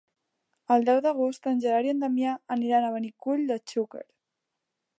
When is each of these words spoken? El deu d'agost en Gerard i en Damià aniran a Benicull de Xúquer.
El 0.75 0.85
deu 0.85 1.01
d'agost 1.05 1.45
en 1.51 1.61
Gerard 1.65 1.89
i 1.89 1.93
en 1.93 2.01
Damià 2.05 2.33
aniran 2.57 2.87
a 2.87 2.91
Benicull 2.95 3.45
de 3.53 3.59
Xúquer. 3.73 4.05